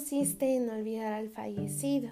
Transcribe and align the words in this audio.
consiste 0.00 0.56
en 0.56 0.70
olvidar 0.70 1.12
al 1.12 1.28
fallecido, 1.28 2.08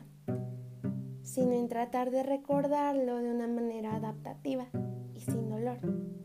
sino 1.22 1.52
en 1.52 1.70
tratar 1.70 2.10
de 2.10 2.22
recordarlo 2.22 3.16
de 3.16 3.30
una 3.30 3.46
manera 3.46 3.96
adaptativa 3.96 4.66
y 5.14 5.20
sin 5.20 5.48
dolor, 5.48 5.78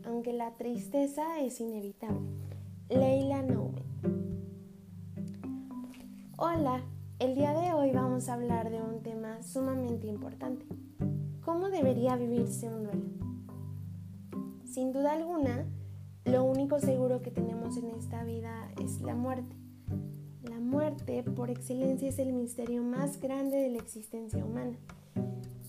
aunque 0.04 0.34
la 0.34 0.50
tristeza 0.58 1.40
es 1.40 1.62
inevitable. 1.62 2.28
Leila 2.90 3.40
Noumen. 3.40 3.82
Hola, 6.36 6.84
el 7.18 7.34
día 7.34 7.54
de 7.54 7.72
hoy 7.72 7.92
vamos 7.92 8.28
a 8.28 8.34
hablar 8.34 8.68
de 8.68 8.82
un 8.82 9.02
tema 9.02 9.42
sumamente 9.42 10.06
importante. 10.06 10.66
¿Cómo 11.46 11.70
debería 11.70 12.14
vivirse 12.16 12.68
un 12.68 12.84
duelo? 12.84 13.06
Sin 14.66 14.92
duda 14.92 15.14
alguna, 15.14 15.64
lo 16.26 16.44
único 16.44 16.78
seguro 16.78 17.22
que 17.22 17.30
tenemos 17.30 17.78
en 17.78 17.88
esta 17.88 18.22
vida 18.22 18.70
es 18.82 19.00
la 19.00 19.14
muerte. 19.14 19.63
Muerte, 20.74 21.22
por 21.22 21.50
excelencia, 21.50 22.08
es 22.08 22.18
el 22.18 22.32
misterio 22.32 22.82
más 22.82 23.20
grande 23.20 23.58
de 23.58 23.70
la 23.70 23.78
existencia 23.78 24.44
humana. 24.44 24.76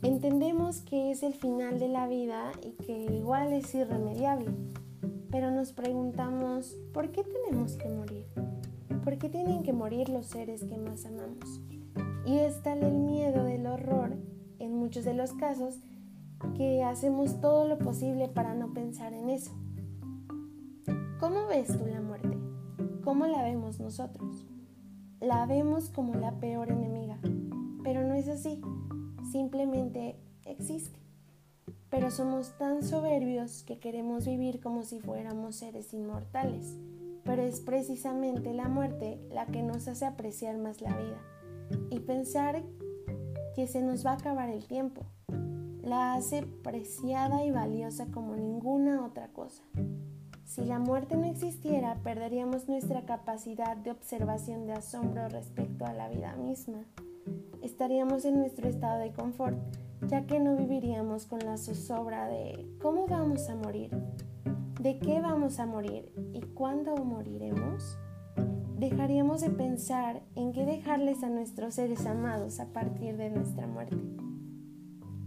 Entendemos 0.01 0.81
que 0.81 1.11
es 1.11 1.21
el 1.21 1.35
final 1.35 1.77
de 1.77 1.89
la 1.89 2.07
vida 2.07 2.51
y 2.63 2.71
que 2.71 3.13
igual 3.13 3.53
es 3.53 3.75
irremediable, 3.75 4.47
pero 5.29 5.51
nos 5.51 5.73
preguntamos, 5.73 6.75
¿por 6.91 7.11
qué 7.11 7.23
tenemos 7.23 7.75
que 7.75 7.87
morir? 7.87 8.25
¿Por 9.03 9.19
qué 9.19 9.29
tienen 9.29 9.61
que 9.61 9.73
morir 9.73 10.09
los 10.09 10.25
seres 10.25 10.63
que 10.63 10.75
más 10.75 11.05
amamos? 11.05 11.61
Y 12.25 12.39
es 12.39 12.63
tal 12.63 12.81
el 12.81 12.95
miedo 12.95 13.43
del 13.43 13.67
horror, 13.67 14.17
en 14.57 14.73
muchos 14.73 15.05
de 15.05 15.13
los 15.13 15.33
casos, 15.33 15.75
que 16.57 16.83
hacemos 16.83 17.39
todo 17.41 17.67
lo 17.67 17.77
posible 17.77 18.27
para 18.27 18.55
no 18.55 18.73
pensar 18.73 19.13
en 19.13 19.29
eso. 19.29 19.51
¿Cómo 21.19 21.45
ves 21.45 21.67
tú 21.67 21.85
la 21.85 22.01
muerte? 22.01 22.35
¿Cómo 23.03 23.27
la 23.27 23.43
vemos 23.43 23.79
nosotros? 23.79 24.47
La 25.25 25.45
vemos 25.45 25.89
como 25.89 26.15
la 26.15 26.39
peor 26.39 26.71
enemiga, 26.71 27.17
pero 27.83 28.07
no 28.07 28.13
es 28.13 28.27
así, 28.27 28.61
simplemente 29.31 30.15
existe. 30.45 30.99
Pero 31.89 32.11
somos 32.11 32.57
tan 32.57 32.83
soberbios 32.83 33.63
que 33.63 33.79
queremos 33.79 34.25
vivir 34.25 34.61
como 34.61 34.83
si 34.83 34.99
fuéramos 34.99 35.55
seres 35.55 35.93
inmortales 35.93 36.77
pero 37.25 37.41
es 37.41 37.59
precisamente 37.59 38.53
la 38.53 38.69
muerte 38.69 39.19
la 39.31 39.47
que 39.47 39.63
nos 39.63 39.87
hace 39.87 40.05
apreciar 40.05 40.57
más 40.57 40.79
la 40.79 40.95
vida 40.95 41.19
y 41.89 41.99
pensar 41.99 42.63
que 43.55 43.67
se 43.67 43.81
nos 43.81 44.05
va 44.05 44.11
a 44.11 44.15
acabar 44.15 44.49
el 44.49 44.67
tiempo. 44.67 45.01
La 45.81 46.13
hace 46.13 46.43
preciada 46.63 47.43
y 47.43 47.51
valiosa 47.51 48.07
como 48.11 48.35
ninguna 48.35 49.03
otra 49.03 49.29
cosa. 49.29 49.63
Si 50.45 50.63
la 50.63 50.77
muerte 50.79 51.17
no 51.17 51.25
existiera, 51.25 51.95
perderíamos 52.03 52.69
nuestra 52.69 53.01
capacidad 53.01 53.75
de 53.75 53.91
observación 53.91 54.67
de 54.67 54.73
asombro 54.73 55.27
respecto 55.27 55.85
a 55.85 55.93
la 55.93 56.07
vida 56.07 56.35
misma. 56.35 56.85
Estaríamos 57.63 58.25
en 58.25 58.37
nuestro 58.37 58.69
estado 58.69 58.99
de 58.99 59.11
confort, 59.11 59.57
ya 60.07 60.27
que 60.27 60.39
no 60.39 60.55
viviríamos 60.55 61.25
con 61.25 61.39
la 61.39 61.57
zozobra 61.57 62.27
de 62.27 62.63
¿cómo 62.79 63.07
vamos 63.07 63.49
a 63.49 63.55
morir? 63.55 63.89
¿De 64.79 64.99
qué 64.99 65.19
vamos 65.19 65.59
a 65.59 65.65
morir 65.65 66.13
y 66.31 66.41
cuándo 66.41 66.95
moriremos? 66.95 67.97
Dejaríamos 68.77 69.41
de 69.41 69.49
pensar 69.49 70.21
en 70.35 70.51
qué 70.51 70.65
dejarles 70.65 71.23
a 71.23 71.29
nuestros 71.29 71.73
seres 71.73 72.05
amados 72.05 72.59
a 72.59 72.67
partir 72.67 73.17
de 73.17 73.31
nuestra 73.31 73.65
muerte. 73.65 73.97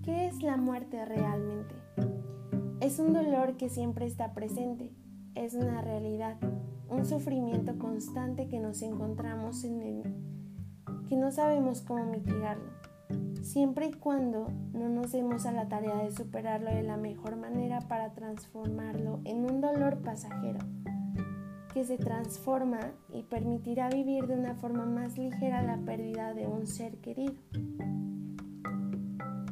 ¿Qué 0.05 0.28
es 0.28 0.42
la 0.42 0.56
muerte 0.56 1.05
realmente? 1.05 1.75
Es 2.80 3.00
un 3.00 3.12
dolor 3.12 3.56
que 3.56 3.69
siempre 3.69 4.06
está 4.06 4.32
presente, 4.32 4.92
es 5.39 5.55
una 5.55 5.81
realidad, 5.81 6.36
un 6.89 7.05
sufrimiento 7.05 7.78
constante 7.78 8.48
que 8.48 8.58
nos 8.58 8.83
encontramos 8.83 9.64
en 9.64 9.83
el 9.83 10.03
que 11.08 11.17
no 11.17 11.31
sabemos 11.31 11.81
cómo 11.81 12.04
mitigarlo 12.04 12.78
siempre 13.43 13.87
y 13.87 13.93
cuando 13.93 14.49
no 14.72 14.88
nos 14.88 15.12
demos 15.12 15.47
a 15.47 15.53
la 15.53 15.69
tarea 15.69 15.97
de 15.97 16.10
superarlo 16.10 16.71
de 16.71 16.82
la 16.82 16.97
mejor 16.97 17.37
manera 17.37 17.81
para 17.88 18.12
transformarlo 18.12 19.21
en 19.25 19.44
un 19.50 19.60
dolor 19.60 19.99
pasajero, 19.99 20.59
que 21.72 21.84
se 21.84 21.97
transforma 21.97 22.81
y 23.12 23.22
permitirá 23.22 23.88
vivir 23.88 24.26
de 24.26 24.34
una 24.34 24.55
forma 24.55 24.84
más 24.84 25.16
ligera 25.16 25.62
la 25.62 25.78
pérdida 25.78 26.34
de 26.34 26.47
un 26.47 26.66
ser 26.66 26.99
querido. 26.99 27.34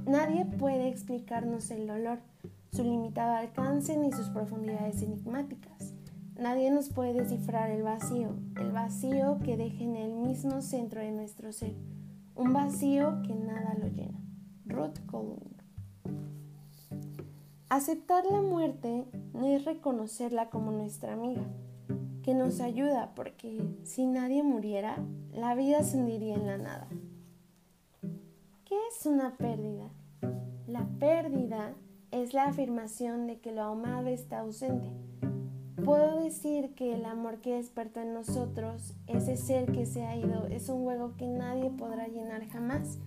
Nadie 0.07 0.45
puede 0.45 0.89
explicarnos 0.89 1.71
el 1.71 1.87
dolor, 1.87 2.19
su 2.77 2.85
limitado 2.85 3.37
alcance 3.37 3.97
ni 3.97 4.13
sus 4.13 4.29
profundidades 4.29 5.01
enigmáticas. 5.01 5.95
Nadie 6.39 6.71
nos 6.71 6.91
puede 6.91 7.15
descifrar 7.15 7.71
el 7.71 7.83
vacío, 7.83 8.37
el 8.61 8.71
vacío 8.71 9.39
que 9.43 9.57
deja 9.57 9.83
en 9.83 9.97
el 9.97 10.15
mismo 10.15 10.61
centro 10.61 11.01
de 11.01 11.11
nuestro 11.11 11.53
ser 11.53 11.75
un 12.35 12.53
vacío 12.53 13.23
que 13.23 13.35
nada 13.35 13.75
lo 13.81 13.89
llena. 13.89 14.21
Ruth 14.67 14.99
Column. 15.07 15.57
Aceptar 17.71 18.27
la 18.27 18.43
muerte 18.43 19.07
no 19.33 19.47
es 19.47 19.65
reconocerla 19.65 20.51
como 20.51 20.71
nuestra 20.71 21.15
amiga, 21.15 21.47
que 22.23 22.35
nos 22.35 22.61
ayuda 22.61 23.15
porque 23.15 23.67
si 23.85 24.05
nadie 24.05 24.43
muriera, 24.43 24.99
la 25.33 25.55
vida 25.55 25.83
se 25.83 25.97
hundiría 25.97 26.35
en 26.35 26.47
la 26.47 26.59
nada. 26.59 26.89
¿Qué 28.67 28.77
es 28.91 29.07
una 29.07 29.35
pérdida? 29.39 29.89
La 30.67 30.87
pérdida 30.99 31.75
es 32.11 32.35
la 32.35 32.45
afirmación 32.45 33.27
de 33.27 33.39
que 33.41 33.53
lo 33.53 33.63
amado 33.63 34.09
está 34.09 34.41
ausente 34.41 34.91
Puedo 35.87 36.21
decir 36.21 36.75
que 36.75 36.95
el 36.95 37.05
amor 37.05 37.41
que 37.41 37.55
despertó 37.55 38.01
en 38.01 38.13
nosotros, 38.13 38.95
ese 39.07 39.37
ser 39.37 39.71
que 39.71 39.87
se 39.87 40.05
ha 40.05 40.17
ido, 40.17 40.47
es 40.47 40.69
un 40.69 40.85
hueco 40.85 41.15
que 41.17 41.29
nadie 41.29 41.71
podrá 41.71 42.09
llenar 42.09 42.49
jamás, 42.49 42.99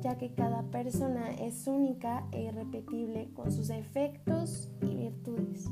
ya 0.00 0.18
que 0.18 0.34
cada 0.34 0.62
persona 0.64 1.30
es 1.30 1.66
única 1.66 2.26
e 2.32 2.42
irrepetible 2.42 3.30
con 3.32 3.50
sus 3.50 3.70
efectos 3.70 4.68
y 4.82 4.94
virtudes. 4.94 5.70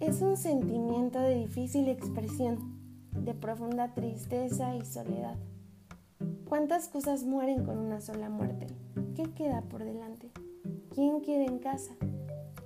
Es 0.00 0.20
un 0.20 0.36
sentimiento 0.36 1.18
de 1.20 1.36
difícil 1.36 1.88
expresión, 1.88 2.78
de 3.12 3.32
profunda 3.32 3.94
tristeza 3.94 4.76
y 4.76 4.84
soledad. 4.84 5.38
¿Cuántas 6.52 6.88
cosas 6.88 7.24
mueren 7.24 7.64
con 7.64 7.78
una 7.78 8.02
sola 8.02 8.28
muerte? 8.28 8.66
¿Qué 9.16 9.22
queda 9.32 9.62
por 9.62 9.84
delante? 9.84 10.30
¿Quién 10.94 11.22
queda 11.22 11.46
en 11.46 11.58
casa? 11.60 11.94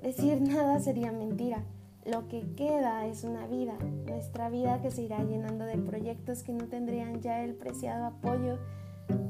Decir 0.02 0.42
nada 0.42 0.80
sería 0.80 1.12
mentira. 1.12 1.62
Lo 2.04 2.26
que 2.26 2.52
queda 2.56 3.06
es 3.06 3.22
una 3.22 3.46
vida, 3.46 3.78
nuestra 4.08 4.48
vida 4.50 4.82
que 4.82 4.91
se 4.91 5.02
irá 5.02 5.22
llenando 5.22 5.64
de 5.66 5.78
proyectos 5.78 6.42
que 6.42 6.52
no 6.52 6.66
tendrían 6.66 7.20
ya 7.20 7.44
el 7.44 7.54
preciado 7.54 8.06
apoyo 8.06 8.58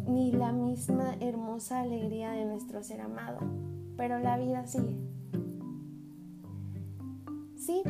ni 0.09 0.33
la 0.33 0.53
misma 0.53 1.17
hermosa 1.21 1.81
alegría 1.81 2.31
de 2.31 2.47
nuestro 2.47 2.83
ser 2.83 3.03
amado. 3.03 3.41
Pero 3.99 4.21
la 4.21 4.39
vida 4.39 4.67
sigue. 4.67 4.97
Sí, 7.59 7.83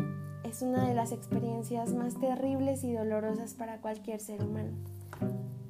es 0.43 0.62
una 0.62 0.88
de 0.88 0.94
las 0.94 1.12
experiencias 1.12 1.94
más 1.94 2.19
terribles 2.19 2.82
y 2.82 2.93
dolorosas 2.93 3.55
para 3.55 3.81
cualquier 3.81 4.19
ser 4.19 4.43
humano. 4.43 4.96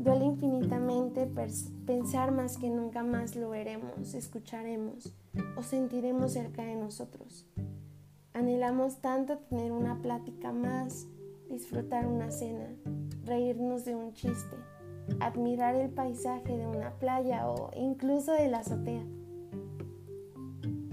Duele 0.07 0.25
infinitamente 0.25 1.29
pensar 1.85 2.31
más 2.31 2.59
que 2.59 2.71
nunca 2.71 3.03
más 3.03 3.35
lo 3.35 3.51
veremos, 3.51 4.15
escucharemos 4.15 5.13
o 5.57 5.65
sentiremos 5.65 6.31
cerca 6.31 6.63
de 6.63 6.77
nosotros. 6.77 7.45
Anhelamos 8.33 8.99
tanto 9.01 9.39
tener 9.39 9.73
una 9.73 10.01
plática 10.03 10.53
más, 10.53 11.09
disfrutar 11.51 12.07
una 12.07 12.31
cena, 12.31 12.69
reírnos 13.25 13.85
de 13.85 13.97
un 13.97 14.13
chiste, 14.13 14.55
admirar 15.19 15.75
el 15.75 15.91
paisaje 15.91 16.57
de 16.57 16.69
una 16.69 16.93
playa 17.01 17.51
o 17.51 17.73
incluso 17.75 18.31
de 18.31 18.47
la 18.47 18.59
azotea. 18.59 19.05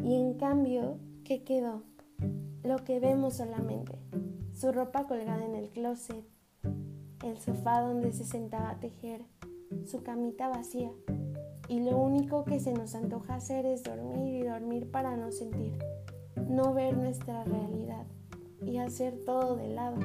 Y 0.04 0.16
en 0.16 0.34
cambio, 0.40 0.98
¿qué 1.24 1.44
quedó? 1.44 1.84
Lo 2.64 2.84
que 2.84 3.00
vemos 3.00 3.36
solamente, 3.36 3.94
su 4.54 4.72
ropa 4.72 5.06
colgada 5.06 5.46
en 5.46 5.54
el 5.54 5.70
closet, 5.70 6.33
el 7.24 7.38
sofá 7.40 7.82
donde 7.82 8.12
se 8.12 8.26
sentaba 8.26 8.72
a 8.72 8.80
tejer, 8.80 9.22
su 9.86 10.04
camita 10.04 10.50
vacía, 10.50 10.92
y 11.68 11.80
lo 11.80 11.98
único 11.98 12.44
que 12.44 12.60
se 12.60 12.74
nos 12.74 12.94
antoja 12.96 13.36
hacer 13.36 13.66
es 13.66 13.84
dormir 13.84 14.36
y 14.36 14.44
dormir 14.44 14.92
para 14.92 15.16
no 15.16 15.32
sentir, 15.32 15.78
no 16.50 16.74
ver 16.74 16.98
nuestra 16.98 17.44
realidad 17.44 18.06
y 18.66 18.78
hacer 18.78 19.18
todo 19.26 19.56
de 19.56 19.70
lado, 19.70 19.98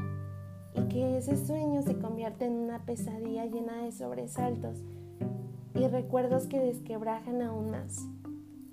y 0.74 0.82
que 0.88 1.18
ese 1.18 1.36
sueño 1.36 1.82
se 1.82 1.98
convierta 1.98 2.44
en 2.44 2.52
una 2.52 2.84
pesadilla 2.84 3.44
llena 3.46 3.82
de 3.82 3.92
sobresaltos 3.92 4.78
y 5.74 5.86
recuerdos 5.88 6.46
que 6.46 6.60
desquebrajan 6.60 7.42
aún 7.42 7.70
más. 7.70 8.06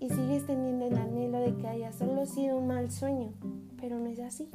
Y 0.05 0.09
sigues 0.09 0.45
teniendo 0.45 0.85
el 0.85 0.95
anhelo 0.99 1.39
de 1.39 1.55
que 1.55 1.67
haya 1.67 1.91
solo 1.91 2.27
sido 2.27 2.59
un 2.59 2.67
mal 2.67 2.91
sueño, 2.91 3.33
pero 3.81 3.97
no 3.97 4.05
es 4.05 4.19
así, 4.19 4.51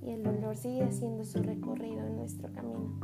y 0.00 0.10
el 0.10 0.22
dolor 0.22 0.56
sigue 0.56 0.84
haciendo 0.84 1.24
su 1.24 1.42
recorrido 1.42 2.06
en 2.06 2.14
nuestro 2.14 2.52
camino 2.52 2.96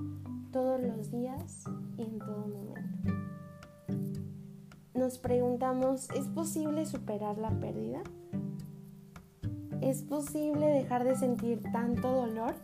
todos 0.52 0.80
los 0.80 1.10
días 1.10 1.64
y 1.98 2.02
en 2.02 2.20
todo 2.20 2.46
momento. 2.46 3.12
Nos 4.94 5.18
preguntamos, 5.18 6.08
¿es 6.10 6.28
posible 6.28 6.86
superar 6.86 7.38
la 7.38 7.50
pérdida? 7.58 8.04
¿Es 9.80 10.04
posible 10.04 10.66
dejar 10.66 11.02
de 11.02 11.16
sentir 11.16 11.60
tanto 11.72 12.08
dolor? 12.08 12.54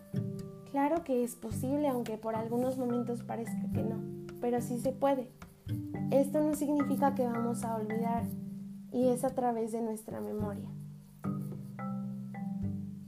Claro 0.71 1.03
que 1.03 1.25
es 1.25 1.35
posible, 1.35 1.89
aunque 1.89 2.17
por 2.17 2.37
algunos 2.37 2.79
momentos 2.79 3.25
parezca 3.25 3.73
que 3.75 3.83
no, 3.83 3.97
pero 4.41 4.61
sí 4.61 4.79
se 4.79 4.93
puede. 4.93 5.33
Esto 6.13 6.41
no 6.41 6.55
significa 6.55 7.17
que 7.17 7.27
vamos 7.27 7.65
a 7.65 7.75
olvidar 7.75 8.23
y 8.97 9.09
es 9.09 9.25
a 9.25 9.35
través 9.35 9.73
de 9.73 9.83
nuestra 9.83 10.23
memoria. 10.23 10.71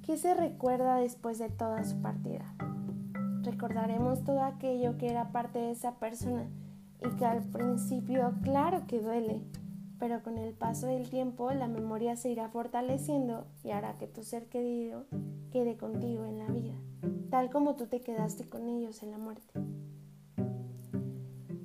¿Qué 0.03 0.19
se 0.19 0.35
recuerda 0.35 0.97
después 0.97 1.39
de 1.39 1.49
toda 1.49 1.83
su 1.85 2.03
partida? 2.03 2.45
Recordaremos 3.41 4.23
todo 4.23 4.43
aquello 4.43 4.99
que 4.99 5.09
era 5.09 5.33
parte 5.33 5.59
de 5.59 5.71
esa 5.71 5.95
persona 5.95 6.47
y 7.01 7.17
que 7.17 7.25
al 7.25 7.43
principio 7.43 8.35
claro 8.43 8.87
que 8.87 9.01
duele, 9.01 9.41
pero 9.99 10.23
con 10.23 10.37
el 10.37 10.53
paso 10.53 10.89
del 10.89 11.09
tiempo 11.09 11.51
la 11.53 11.69
memoria 11.69 12.17
se 12.17 12.29
irá 12.29 12.51
fortaleciendo 12.51 13.47
y 13.65 13.71
hará 13.71 13.95
que 13.95 14.07
tu 14.07 14.25
ser 14.25 14.45
querido 14.51 15.07
quede 15.51 15.79
contigo 15.79 16.27
en 16.27 16.39
la 16.39 16.49
vida, 16.49 16.75
tal 17.31 17.49
como 17.49 17.77
tú 17.77 17.87
te 17.87 18.03
quedaste 18.03 18.47
con 18.47 18.69
ellos 18.69 19.03
en 19.03 19.13
la 19.13 19.19
muerte. 19.19 19.59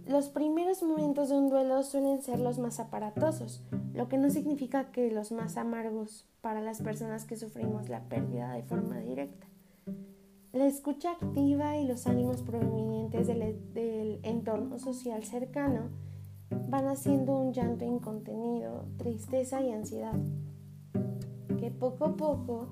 Los 0.08 0.28
primeros 0.28 0.84
momentos 0.84 1.30
de 1.30 1.36
un 1.38 1.50
duelo 1.50 1.82
suelen 1.82 2.22
ser 2.22 2.40
los 2.40 2.60
más 2.60 2.82
aparatosos, 2.82 3.64
lo 3.94 4.10
que 4.10 4.18
no 4.18 4.30
significa 4.30 4.92
que 4.92 5.10
los 5.10 5.32
más 5.32 5.56
amargos 5.56 6.28
para 6.42 6.60
las 6.60 6.82
personas 6.82 7.24
que 7.24 7.38
sufrimos 7.38 7.88
la 7.88 8.02
pérdida 8.10 8.52
de 8.52 8.64
forma 8.64 9.00
directa. 9.00 9.48
La 10.52 10.66
escucha 10.66 11.14
activa 11.14 11.78
y 11.78 11.88
los 11.88 12.06
ánimos 12.06 12.42
provenientes 12.42 13.28
del, 13.28 14.20
entorno 14.24 14.78
social 14.78 15.24
cercano 15.24 15.90
van 16.68 16.88
haciendo 16.88 17.38
un 17.38 17.54
llanto 17.54 17.86
incontenido, 17.86 18.86
tristeza 18.98 19.62
y 19.62 19.72
ansiedad, 19.72 20.16
que 21.58 21.72
poco 21.72 22.06
a 22.06 22.16
poco 22.18 22.68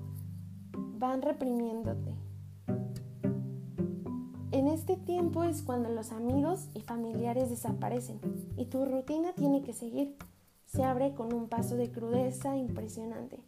van 0.98 1.22
reprimiéndote. 1.22 2.21
En 4.52 4.66
este 4.68 4.98
tiempo 4.98 5.44
es 5.44 5.62
cuando 5.62 5.88
los 5.88 6.12
amigos 6.12 6.68
y 6.74 6.80
familiares 6.82 7.48
desaparecen 7.48 8.20
y 8.58 8.66
tu 8.66 8.84
rutina 8.84 9.32
tiene 9.32 9.62
que 9.62 9.72
seguir. 9.72 10.14
Se 10.66 10.84
abre 10.84 11.14
con 11.14 11.32
un 11.32 11.48
paso 11.48 11.74
de 11.76 11.90
crudeza 11.90 12.54
impresionante. 12.54 13.40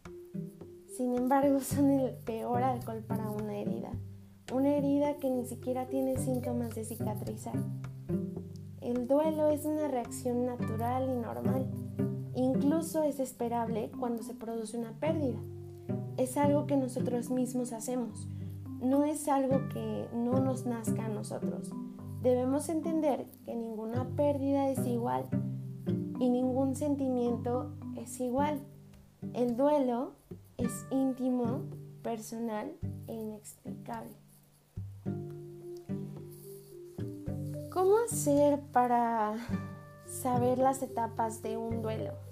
Sin 0.97 1.15
embargo, 1.15 1.59
son 1.61 1.91
el 1.91 2.15
peor 2.15 2.63
alcohol 2.63 3.03
para 3.07 3.29
una 3.29 3.55
herida. 3.55 3.91
Una 4.51 4.75
herida 4.75 5.17
que 5.17 5.29
ni 5.29 5.45
siquiera 5.45 5.87
tiene 5.87 6.17
síntomas 6.17 6.73
de 6.73 6.85
cicatrizar. 6.85 7.55
El 8.81 9.07
duelo 9.07 9.49
es 9.49 9.63
una 9.65 9.87
reacción 9.87 10.47
natural 10.47 11.07
y 11.07 11.21
normal. 11.21 11.67
Incluso 12.33 13.03
es 13.03 13.19
esperable 13.19 13.91
cuando 13.99 14.23
se 14.23 14.33
produce 14.33 14.75
una 14.75 14.93
pérdida. 14.93 15.37
Es 16.17 16.35
algo 16.35 16.65
que 16.65 16.77
nosotros 16.77 17.29
mismos 17.29 17.73
hacemos. 17.73 18.27
No 18.85 19.03
es 19.03 19.27
algo 19.27 19.67
que 19.69 20.07
no 20.13 20.39
nos 20.41 20.67
nazca 20.67 21.05
a 21.07 21.09
nosotros. 21.09 21.71
Debemos 22.21 22.69
entender 22.69 23.25
que 23.43 23.55
ninguna 23.55 24.07
pérdida 24.15 24.69
es 24.69 24.85
igual 24.85 25.25
y 26.19 26.29
ningún 26.29 26.75
sentimiento 26.75 27.71
es 27.97 28.19
igual. 28.19 28.59
El 29.33 29.57
duelo 29.57 30.11
es 30.57 30.85
íntimo, 30.91 31.61
personal 32.03 32.73
e 33.07 33.13
inexplicable. 33.13 34.13
¿Cómo 37.71 37.97
hacer 38.05 38.59
para 38.71 39.33
saber 40.05 40.59
las 40.59 40.83
etapas 40.83 41.41
de 41.41 41.57
un 41.57 41.81
duelo? 41.81 42.24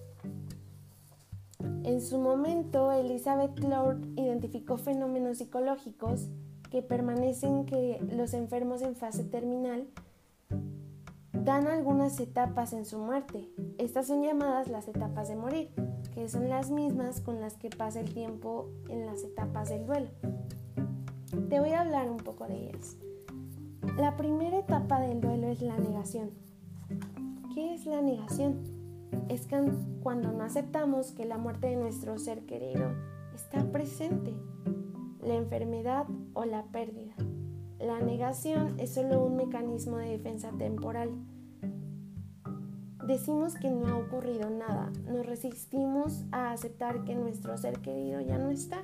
En 1.83 1.99
su 2.01 2.17
momento, 2.17 2.93
Elizabeth 2.93 3.59
Lord 3.59 4.05
identificó 4.15 4.77
fenómenos 4.77 5.39
psicológicos 5.39 6.29
que 6.71 6.81
permanecen 6.81 7.65
que 7.65 7.99
los 8.15 8.33
enfermos 8.33 8.81
en 8.81 8.95
fase 8.95 9.25
terminal 9.25 9.87
dan 11.33 11.67
algunas 11.67 12.19
etapas 12.21 12.71
en 12.71 12.85
su 12.85 12.99
muerte. 12.99 13.49
Estas 13.77 14.07
son 14.07 14.23
llamadas 14.23 14.69
las 14.69 14.87
etapas 14.87 15.27
de 15.27 15.35
morir, 15.35 15.71
que 16.13 16.29
son 16.29 16.47
las 16.47 16.71
mismas 16.71 17.19
con 17.19 17.41
las 17.41 17.55
que 17.55 17.69
pasa 17.69 17.99
el 17.99 18.13
tiempo 18.13 18.69
en 18.87 19.05
las 19.05 19.23
etapas 19.23 19.69
del 19.69 19.85
duelo. 19.85 20.09
Te 21.49 21.59
voy 21.59 21.71
a 21.71 21.81
hablar 21.81 22.09
un 22.09 22.17
poco 22.17 22.47
de 22.47 22.69
ellas. 22.69 22.95
La 23.97 24.15
primera 24.15 24.57
etapa 24.57 25.01
del 25.01 25.19
duelo 25.19 25.47
es 25.49 25.61
la 25.61 25.77
negación. 25.77 26.31
¿Qué 27.53 27.73
es 27.73 27.85
la 27.85 28.01
negación? 28.01 28.72
Es 29.29 29.47
cuando 30.01 30.31
no 30.31 30.43
aceptamos 30.43 31.11
que 31.11 31.25
la 31.25 31.37
muerte 31.37 31.67
de 31.67 31.75
nuestro 31.75 32.17
ser 32.17 32.45
querido 32.45 32.91
está 33.33 33.71
presente, 33.71 34.33
la 35.21 35.35
enfermedad 35.35 36.05
o 36.33 36.45
la 36.45 36.63
pérdida. 36.65 37.13
La 37.79 37.99
negación 37.99 38.79
es 38.79 38.93
solo 38.93 39.23
un 39.23 39.35
mecanismo 39.35 39.97
de 39.97 40.09
defensa 40.09 40.51
temporal. 40.57 41.11
Decimos 43.05 43.55
que 43.55 43.69
no 43.69 43.87
ha 43.87 43.97
ocurrido 43.97 44.49
nada, 44.49 44.91
nos 45.07 45.25
resistimos 45.25 46.23
a 46.31 46.51
aceptar 46.51 47.03
que 47.03 47.15
nuestro 47.15 47.57
ser 47.57 47.79
querido 47.79 48.21
ya 48.21 48.37
no 48.37 48.49
está, 48.49 48.81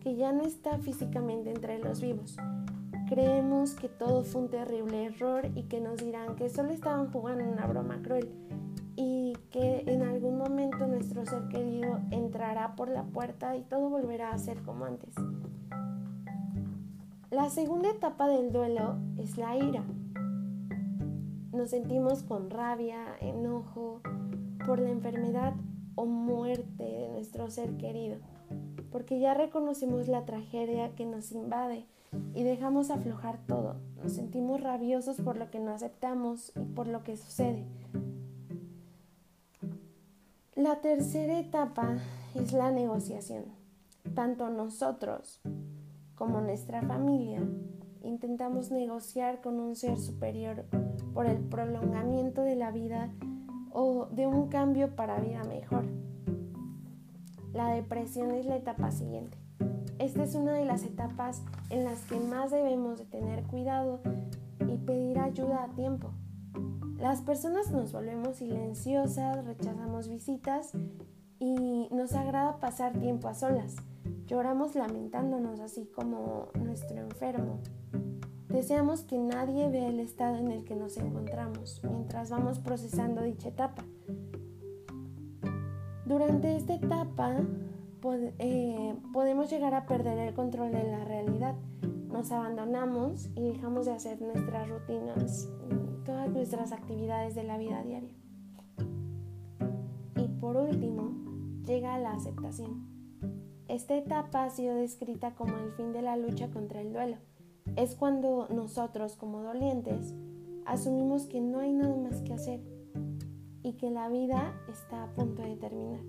que 0.00 0.16
ya 0.16 0.32
no 0.32 0.42
está 0.42 0.78
físicamente 0.78 1.50
entre 1.50 1.78
los 1.78 2.00
vivos, 2.00 2.38
Creemos 3.12 3.74
que 3.74 3.90
todo 3.90 4.24
fue 4.24 4.40
un 4.40 4.48
terrible 4.48 5.04
error 5.04 5.50
y 5.54 5.64
que 5.64 5.82
nos 5.82 5.98
dirán 5.98 6.34
que 6.34 6.48
solo 6.48 6.70
estaban 6.70 7.12
jugando 7.12 7.44
una 7.44 7.66
broma 7.66 8.00
cruel 8.02 8.30
nuestro 11.12 11.38
ser 11.38 11.48
querido 11.48 12.00
entrará 12.10 12.74
por 12.74 12.88
la 12.88 13.02
puerta 13.02 13.54
y 13.56 13.62
todo 13.62 13.90
volverá 13.90 14.32
a 14.32 14.38
ser 14.38 14.62
como 14.62 14.86
antes. 14.86 15.14
La 17.30 17.50
segunda 17.50 17.90
etapa 17.90 18.28
del 18.28 18.52
duelo 18.52 18.96
es 19.18 19.36
la 19.36 19.56
ira. 19.56 19.84
Nos 21.52 21.70
sentimos 21.70 22.22
con 22.22 22.48
rabia, 22.48 23.04
enojo 23.20 24.00
por 24.66 24.78
la 24.80 24.90
enfermedad 24.90 25.54
o 25.96 26.06
muerte 26.06 26.82
de 26.82 27.08
nuestro 27.10 27.50
ser 27.50 27.76
querido, 27.76 28.16
porque 28.90 29.20
ya 29.20 29.34
reconocemos 29.34 30.08
la 30.08 30.24
tragedia 30.24 30.94
que 30.94 31.04
nos 31.04 31.32
invade 31.32 31.86
y 32.34 32.42
dejamos 32.42 32.90
aflojar 32.90 33.38
todo. 33.46 33.76
Nos 34.02 34.12
sentimos 34.12 34.62
rabiosos 34.62 35.16
por 35.20 35.36
lo 35.36 35.50
que 35.50 35.60
no 35.60 35.72
aceptamos 35.72 36.52
y 36.56 36.64
por 36.64 36.86
lo 36.86 37.02
que 37.02 37.16
sucede. 37.18 37.66
La 40.62 40.76
tercera 40.76 41.40
etapa 41.40 41.96
es 42.36 42.52
la 42.52 42.70
negociación. 42.70 43.46
Tanto 44.14 44.48
nosotros 44.48 45.40
como 46.14 46.40
nuestra 46.40 46.82
familia 46.82 47.42
intentamos 48.00 48.70
negociar 48.70 49.40
con 49.40 49.58
un 49.58 49.74
ser 49.74 49.98
superior 49.98 50.66
por 51.14 51.26
el 51.26 51.38
prolongamiento 51.38 52.42
de 52.42 52.54
la 52.54 52.70
vida 52.70 53.12
o 53.72 54.06
de 54.12 54.28
un 54.28 54.50
cambio 54.50 54.94
para 54.94 55.18
vida 55.18 55.42
mejor. 55.42 55.84
La 57.52 57.70
depresión 57.74 58.30
es 58.30 58.46
la 58.46 58.54
etapa 58.54 58.92
siguiente. 58.92 59.36
Esta 59.98 60.22
es 60.22 60.36
una 60.36 60.52
de 60.52 60.64
las 60.64 60.84
etapas 60.84 61.42
en 61.70 61.82
las 61.82 62.04
que 62.04 62.20
más 62.20 62.52
debemos 62.52 63.00
de 63.00 63.06
tener 63.06 63.42
cuidado 63.48 64.00
y 64.60 64.76
pedir 64.76 65.18
ayuda 65.18 65.64
a 65.64 65.74
tiempo. 65.74 66.12
Las 67.02 67.20
personas 67.20 67.72
nos 67.72 67.92
volvemos 67.92 68.36
silenciosas, 68.36 69.44
rechazamos 69.44 70.08
visitas 70.08 70.70
y 71.40 71.88
nos 71.90 72.12
agrada 72.12 72.60
pasar 72.60 72.96
tiempo 72.96 73.26
a 73.26 73.34
solas. 73.34 73.74
Lloramos 74.26 74.76
lamentándonos 74.76 75.58
así 75.58 75.90
como 75.92 76.50
nuestro 76.54 77.00
enfermo. 77.00 77.58
Deseamos 78.48 79.02
que 79.02 79.18
nadie 79.18 79.68
vea 79.68 79.88
el 79.88 79.98
estado 79.98 80.36
en 80.36 80.52
el 80.52 80.64
que 80.64 80.76
nos 80.76 80.96
encontramos 80.96 81.82
mientras 81.82 82.30
vamos 82.30 82.60
procesando 82.60 83.22
dicha 83.22 83.48
etapa. 83.48 83.82
Durante 86.06 86.54
esta 86.54 86.76
etapa 86.76 87.36
eh, 88.38 88.94
podemos 89.12 89.50
llegar 89.50 89.74
a 89.74 89.86
perder 89.86 90.18
el 90.18 90.34
control 90.34 90.70
de 90.70 90.84
la 90.84 91.04
realidad. 91.04 91.56
Nos 92.12 92.30
abandonamos 92.30 93.28
y 93.34 93.42
dejamos 93.54 93.86
de 93.86 93.92
hacer 93.92 94.22
nuestras 94.22 94.68
rutinas, 94.68 95.48
todas 96.04 96.30
nuestras 96.30 96.72
actividades 96.72 97.34
de 97.34 97.44
la 97.44 97.58
vida 97.58 97.82
diaria. 97.82 98.10
Y 100.16 100.28
por 100.40 100.56
último, 100.56 101.12
llega 101.64 101.98
la 101.98 102.12
aceptación. 102.12 102.86
Esta 103.68 103.96
etapa 103.96 104.44
ha 104.44 104.50
sido 104.50 104.74
descrita 104.74 105.34
como 105.34 105.56
el 105.56 105.72
fin 105.72 105.92
de 105.92 106.02
la 106.02 106.16
lucha 106.16 106.50
contra 106.50 106.80
el 106.80 106.92
duelo. 106.92 107.16
Es 107.76 107.94
cuando 107.94 108.48
nosotros 108.48 109.16
como 109.16 109.42
dolientes 109.42 110.14
asumimos 110.66 111.26
que 111.26 111.40
no 111.40 111.60
hay 111.60 111.72
nada 111.72 111.96
más 111.96 112.20
que 112.22 112.34
hacer 112.34 112.60
y 113.62 113.74
que 113.74 113.90
la 113.90 114.08
vida 114.08 114.54
está 114.70 115.04
a 115.04 115.14
punto 115.14 115.42
de 115.42 115.56
terminar. 115.56 116.02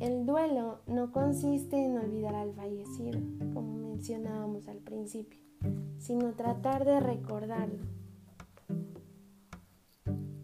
El 0.00 0.26
duelo 0.26 0.80
no 0.88 1.12
consiste 1.12 1.76
en 1.84 1.96
olvidar 1.96 2.34
al 2.34 2.52
fallecido, 2.54 3.20
como 3.54 3.78
mencionábamos 3.78 4.66
al 4.66 4.78
principio, 4.78 5.38
sino 5.98 6.32
tratar 6.32 6.84
de 6.84 6.98
recordarlo. 6.98 8.01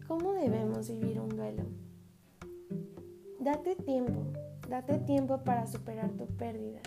¿Cómo 0.09 0.33
debemos 0.33 0.89
vivir 0.89 1.19
un 1.19 1.29
duelo? 1.29 1.65
Date 3.39 3.75
tiempo, 3.75 4.23
date 4.67 4.97
tiempo 4.97 5.43
para 5.43 5.67
superar 5.67 6.09
tu 6.13 6.25
pérdida. 6.25 6.79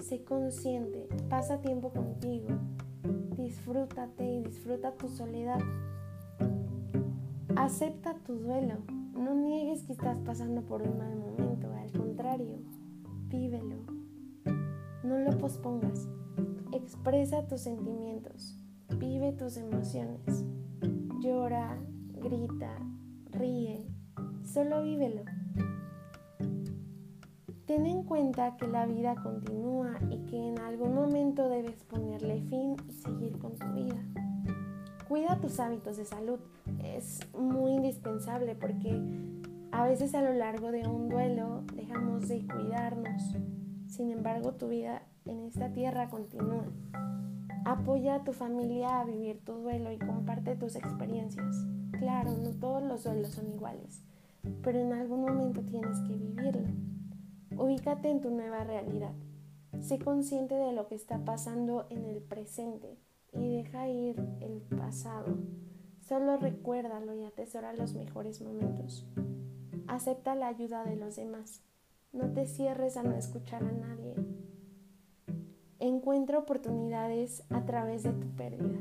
sé 0.00 0.22
consciente, 0.22 1.08
pasa 1.30 1.62
tiempo 1.62 1.94
contigo, 1.94 2.50
disfrútate 3.38 4.22
y 4.22 4.42
disfruta 4.42 4.92
tu 4.92 5.08
soledad. 5.08 5.60
Acepta 7.56 8.18
tu 8.26 8.34
duelo, 8.34 8.74
no 9.14 9.34
niegues 9.34 9.84
que 9.84 9.94
estás 9.94 10.18
pasando 10.18 10.60
por 10.60 10.82
un 10.82 10.98
mal 10.98 11.16
momento, 11.16 11.72
al 11.72 11.90
contrario, 11.92 12.58
vívelo. 13.28 13.76
No 15.04 15.18
lo 15.18 15.38
pospongas, 15.38 16.06
expresa 16.74 17.48
tus 17.48 17.62
sentimientos, 17.62 18.58
vive 18.98 19.32
tus 19.32 19.56
emociones, 19.56 20.44
llora, 21.22 21.78
grita, 22.18 22.78
ríe, 23.30 23.86
solo 24.44 24.82
vívelo. 24.82 25.22
Ten 27.66 27.86
en 27.86 28.02
cuenta 28.02 28.56
que 28.56 28.66
la 28.66 28.86
vida 28.86 29.14
continúa 29.22 29.98
y 30.10 30.24
que 30.24 30.36
en 30.36 30.58
algún 30.58 30.94
momento 30.94 31.48
debes 31.48 31.84
ponerle 31.84 32.40
fin 32.48 32.76
y 32.88 32.92
seguir 32.92 33.38
con 33.38 33.56
tu 33.56 33.66
vida. 33.72 34.02
Cuida 35.06 35.38
tus 35.40 35.60
hábitos 35.60 35.96
de 35.96 36.04
salud. 36.04 36.38
Es 36.82 37.20
muy 37.38 37.72
indispensable 37.72 38.54
porque 38.54 38.98
a 39.70 39.84
veces 39.84 40.14
a 40.14 40.22
lo 40.22 40.32
largo 40.32 40.72
de 40.72 40.86
un 40.88 41.08
duelo 41.08 41.62
dejamos 41.74 42.28
de 42.28 42.46
cuidarnos. 42.46 43.36
Sin 43.86 44.10
embargo, 44.10 44.54
tu 44.54 44.68
vida 44.68 45.02
en 45.26 45.44
esta 45.44 45.70
tierra 45.72 46.08
continúa. 46.08 46.64
Apoya 47.64 48.16
a 48.16 48.24
tu 48.24 48.32
familia 48.32 49.00
a 49.00 49.04
vivir 49.04 49.44
tu 49.44 49.52
duelo 49.52 49.92
y 49.92 49.98
comparte 49.98 50.56
tus 50.56 50.74
experiencias. 50.74 51.66
Claro, 51.98 52.30
no 52.36 52.50
todos 52.50 52.82
los 52.82 53.02
duelos 53.02 53.30
son 53.30 53.48
iguales, 53.48 54.02
pero 54.62 54.78
en 54.78 54.92
algún 54.92 55.22
momento 55.22 55.62
tienes 55.62 55.98
que 56.00 56.14
vivirlo. 56.14 56.68
Ubícate 57.56 58.08
en 58.08 58.20
tu 58.20 58.30
nueva 58.30 58.62
realidad. 58.62 59.14
Sé 59.80 59.98
consciente 59.98 60.54
de 60.54 60.72
lo 60.72 60.86
que 60.86 60.94
está 60.94 61.24
pasando 61.24 61.86
en 61.90 62.04
el 62.04 62.22
presente 62.22 62.96
y 63.32 63.56
deja 63.56 63.88
ir 63.88 64.16
el 64.40 64.60
pasado. 64.78 65.38
Solo 66.00 66.36
recuérdalo 66.36 67.14
y 67.14 67.24
atesora 67.24 67.72
los 67.72 67.94
mejores 67.94 68.40
momentos. 68.42 69.04
Acepta 69.88 70.36
la 70.36 70.48
ayuda 70.48 70.84
de 70.84 70.94
los 70.94 71.16
demás. 71.16 71.62
No 72.12 72.32
te 72.32 72.46
cierres 72.46 72.96
a 72.96 73.02
no 73.02 73.16
escuchar 73.16 73.64
a 73.64 73.72
nadie. 73.72 74.14
Encuentra 75.80 76.38
oportunidades 76.38 77.42
a 77.50 77.64
través 77.64 78.04
de 78.04 78.12
tu 78.12 78.28
pérdida. 78.36 78.78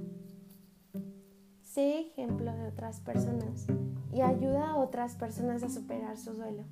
Sé 1.77 1.99
ejemplo 1.99 2.51
de 2.51 2.69
otras 2.69 3.01
personas 3.01 3.67
y 4.11 4.21
ayuda 4.21 4.71
a 4.71 4.77
otras 4.77 5.13
personas 5.13 5.61
a 5.61 5.69
superar 5.69 6.17
su 6.17 6.33
duelo. 6.33 6.63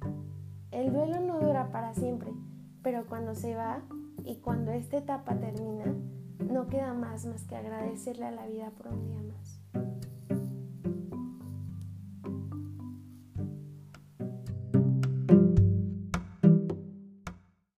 El 0.72 0.92
duelo 0.92 1.20
no 1.20 1.40
dura 1.40 1.72
para 1.72 1.94
siempre, 1.94 2.32
pero 2.82 3.06
cuando 3.06 3.36
se 3.36 3.54
va 3.54 3.84
y 4.24 4.38
cuando 4.38 4.72
esta 4.72 4.98
etapa 4.98 5.36
termina, 5.36 5.94
no 6.40 6.66
queda 6.66 6.96
más 6.96 7.28
más 7.28 7.44
que 7.44 7.56
agradecerle 7.56 8.26
a 8.26 8.32
la 8.32 8.48
vida 8.48 8.72
por 8.72 8.88
un 8.88 9.04
día. 9.04 9.25